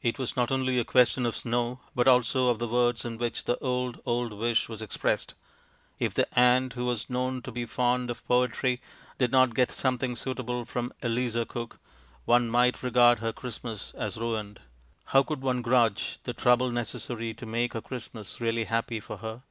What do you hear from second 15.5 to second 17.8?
grudge the trouble necessary to make her